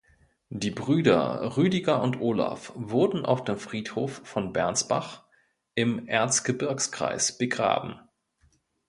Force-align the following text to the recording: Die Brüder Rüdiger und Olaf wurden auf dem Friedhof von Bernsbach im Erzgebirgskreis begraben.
Die 0.49 0.71
Brüder 0.71 1.57
Rüdiger 1.57 2.01
und 2.01 2.19
Olaf 2.21 2.71
wurden 2.73 3.23
auf 3.23 3.43
dem 3.43 3.57
Friedhof 3.59 4.21
von 4.23 4.51
Bernsbach 4.51 5.27
im 5.75 6.07
Erzgebirgskreis 6.07 7.37
begraben. 7.37 7.99